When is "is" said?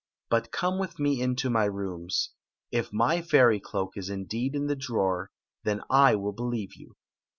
3.95-4.09